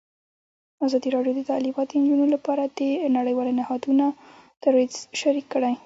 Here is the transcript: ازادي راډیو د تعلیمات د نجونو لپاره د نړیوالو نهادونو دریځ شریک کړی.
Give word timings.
ازادي 0.85 1.09
راډیو 1.15 1.33
د 1.37 1.41
تعلیمات 1.51 1.87
د 1.89 1.93
نجونو 2.01 2.25
لپاره 2.35 2.63
د 2.77 2.81
نړیوالو 3.17 3.55
نهادونو 3.59 4.05
دریځ 4.63 4.93
شریک 5.19 5.45
کړی. 5.53 5.73